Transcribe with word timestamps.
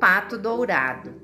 pato 0.00 0.38
dourado. 0.38 1.14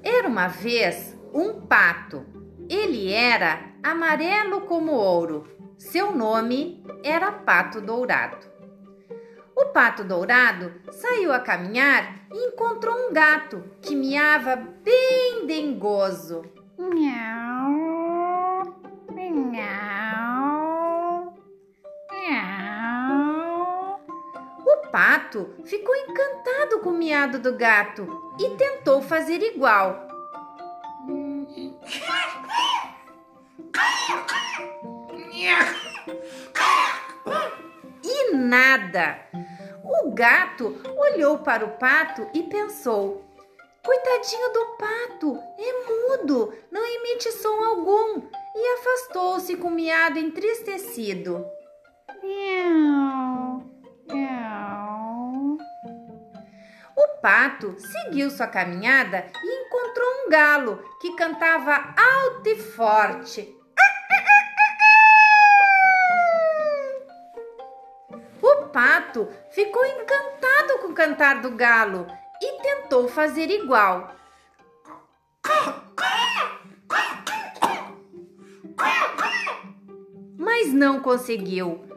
Era 0.00 0.28
uma 0.28 0.46
vez 0.46 1.18
um 1.34 1.60
pato. 1.66 2.24
Ele 2.70 3.12
era 3.12 3.72
amarelo 3.82 4.60
como 4.62 4.92
ouro. 4.92 5.48
Seu 5.76 6.14
nome 6.14 6.82
era 7.02 7.32
Pato 7.32 7.80
Dourado. 7.80 8.46
O 9.56 9.66
pato 9.66 10.04
dourado 10.04 10.72
saiu 10.90 11.32
a 11.32 11.40
caminhar 11.40 12.26
e 12.32 12.48
encontrou 12.48 12.94
um 12.94 13.12
gato 13.12 13.64
que 13.82 13.96
miava 13.96 14.56
bem 14.56 15.46
dengoso. 15.46 16.44
Miau, 16.78 17.75
pato 24.96 25.54
ficou 25.66 25.94
encantado 25.94 26.78
com 26.78 26.88
o 26.88 26.96
miado 26.96 27.38
do 27.38 27.52
gato 27.52 28.32
e 28.40 28.56
tentou 28.56 29.02
fazer 29.02 29.42
igual. 29.42 30.08
E 38.02 38.32
nada! 38.32 39.18
O 39.84 40.12
gato 40.12 40.74
olhou 40.96 41.40
para 41.40 41.66
o 41.66 41.76
pato 41.76 42.26
e 42.32 42.44
pensou: 42.44 43.22
Coitadinho 43.84 44.50
do 44.54 44.64
pato, 44.78 45.38
é 45.58 45.72
mudo, 45.90 46.54
não 46.70 46.82
emite 46.82 47.30
som 47.32 47.62
algum, 47.64 48.22
e 48.54 48.78
afastou-se 48.78 49.58
com 49.58 49.68
miado 49.68 50.18
entristecido. 50.18 51.44
Miau. 52.22 53.35
O 56.96 57.08
pato 57.20 57.74
seguiu 57.78 58.30
sua 58.30 58.46
caminhada 58.46 59.26
e 59.42 59.66
encontrou 59.66 60.08
um 60.24 60.30
galo 60.30 60.82
que 61.00 61.14
cantava 61.16 61.94
alto 61.96 62.48
e 62.48 62.56
forte. 62.56 63.54
O 68.40 68.66
pato 68.68 69.28
ficou 69.50 69.84
encantado 69.84 70.78
com 70.80 70.88
o 70.88 70.94
cantar 70.94 71.40
do 71.40 71.50
galo 71.50 72.06
e 72.40 72.62
tentou 72.62 73.08
fazer 73.08 73.50
igual. 73.50 74.14
Mas 80.38 80.72
não 80.72 81.00
conseguiu. 81.00 81.95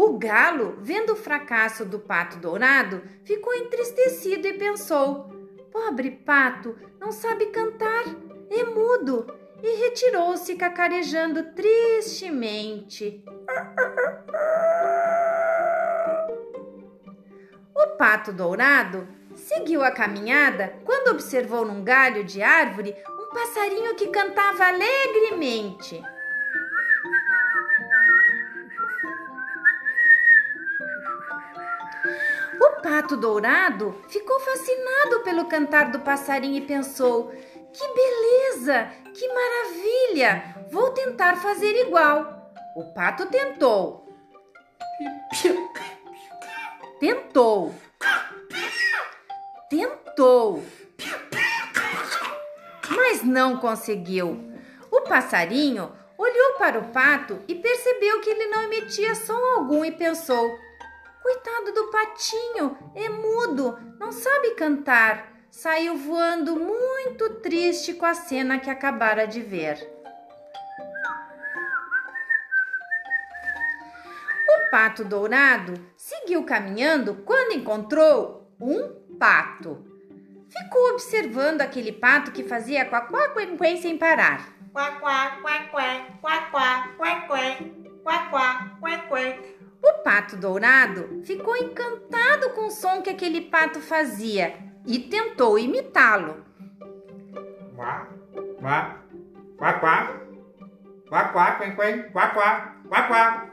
O 0.00 0.16
galo, 0.16 0.78
vendo 0.80 1.14
o 1.14 1.16
fracasso 1.16 1.84
do 1.84 1.98
pato 1.98 2.38
dourado, 2.38 3.02
ficou 3.24 3.52
entristecido 3.52 4.46
e 4.46 4.52
pensou: 4.52 5.28
Pobre 5.72 6.12
pato, 6.12 6.78
não 7.00 7.10
sabe 7.10 7.46
cantar, 7.46 8.04
é 8.48 8.62
mudo. 8.62 9.26
E 9.60 9.76
retirou-se 9.80 10.54
cacarejando 10.54 11.52
tristemente. 11.52 13.24
O 17.74 17.96
pato 17.96 18.32
dourado 18.32 19.08
seguiu 19.34 19.82
a 19.82 19.90
caminhada 19.90 20.74
quando 20.84 21.08
observou 21.08 21.64
num 21.64 21.82
galho 21.82 22.22
de 22.22 22.40
árvore 22.40 22.94
um 23.20 23.34
passarinho 23.34 23.96
que 23.96 24.06
cantava 24.06 24.64
alegremente. 24.64 26.00
Pato 32.88 33.18
dourado 33.18 33.94
ficou 34.08 34.40
fascinado 34.40 35.20
pelo 35.22 35.44
cantar 35.44 35.90
do 35.90 36.00
passarinho 36.00 36.56
e 36.56 36.66
pensou: 36.66 37.30
Que 37.70 37.86
beleza, 37.86 38.90
que 39.14 39.28
maravilha! 39.28 40.56
Vou 40.70 40.90
tentar 40.92 41.36
fazer 41.36 41.86
igual. 41.86 42.50
O 42.74 42.84
pato 42.94 43.26
tentou. 43.26 44.08
Tentou. 46.98 47.74
Tentou. 49.68 50.64
Mas 52.90 53.22
não 53.22 53.58
conseguiu. 53.58 54.50
O 54.90 55.02
passarinho 55.02 55.92
olhou 56.16 56.54
para 56.54 56.78
o 56.78 56.88
pato 56.88 57.38
e 57.46 57.54
percebeu 57.54 58.20
que 58.22 58.30
ele 58.30 58.46
não 58.46 58.62
emitia 58.62 59.14
som 59.14 59.38
algum 59.56 59.84
e 59.84 59.92
pensou: 59.92 60.58
Coitado 61.22 61.72
do 61.72 61.90
patinho, 61.90 62.78
é 62.94 63.08
mudo, 63.08 63.78
não 63.98 64.12
sabe 64.12 64.54
cantar. 64.54 65.32
Saiu 65.50 65.96
voando 65.96 66.56
muito 66.56 67.40
triste 67.40 67.94
com 67.94 68.06
a 68.06 68.14
cena 68.14 68.58
que 68.58 68.70
acabara 68.70 69.26
de 69.26 69.40
ver. 69.40 69.78
O 74.48 74.70
pato 74.70 75.04
dourado 75.04 75.74
seguiu 75.96 76.44
caminhando 76.44 77.14
quando 77.24 77.52
encontrou 77.52 78.52
um 78.60 79.16
pato. 79.18 79.84
Ficou 80.50 80.90
observando 80.90 81.60
aquele 81.60 81.92
pato 81.92 82.32
que 82.32 82.44
fazia 82.44 82.84
quaquá 82.84 83.30
quen 83.30 83.76
sem 83.76 83.98
parar. 83.98 84.48
Quá, 84.72 84.92
quá, 84.92 85.38
pato 90.28 90.36
dourado 90.36 91.22
ficou 91.24 91.56
encantado 91.56 92.50
com 92.50 92.66
o 92.66 92.70
som 92.70 93.00
que 93.00 93.08
aquele 93.08 93.40
pato 93.40 93.80
fazia 93.80 94.54
e 94.86 94.98
tentou 94.98 95.58
imitá-lo. 95.58 96.44
Quá, 97.74 98.08
quá, 98.60 99.00
quá, 99.56 99.72
quá, 99.74 100.20
quá, 101.08 101.24
quá, 101.28 101.52
quen, 101.52 101.76
quen, 101.76 102.12
quá, 102.12 102.28
quá, 102.28 102.74
quá, 102.88 103.02
quá, 103.08 103.46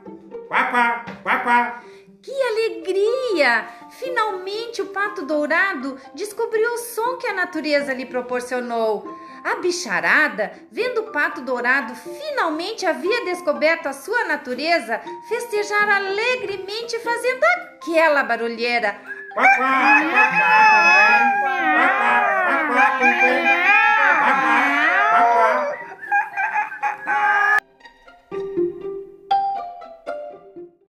quá, 0.50 0.72
quá, 0.72 1.06
quá, 1.24 1.40
quá. 1.40 1.81
Que 2.22 2.31
alegria! 2.31 3.69
Finalmente 3.92 4.81
o 4.81 4.88
pato 4.88 5.25
dourado 5.25 5.97
descobriu 6.13 6.74
o 6.74 6.78
som 6.80 7.18
que 7.19 7.28
a 7.28 7.34
natureza 7.34 7.94
lhe 7.94 8.06
proporcionou. 8.06 9.07
A 9.45 9.57
bicharada, 9.57 10.53
vendo 10.72 11.01
o 11.01 11.11
pato 11.11 11.39
dourado 11.41 11.94
finalmente 11.94 12.83
havia 12.83 13.25
descoberto 13.25 13.88
a 13.88 13.94
sua 13.94 14.25
natureza, 14.25 15.00
festejar 15.29 15.88
alegremente 15.88 16.97
fazendo 16.97 17.44
aquela 17.44 18.23
barulheira. 18.23 19.00